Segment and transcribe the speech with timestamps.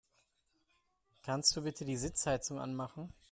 [1.21, 3.13] Kannst du bitte die Sitzheizung anmachen?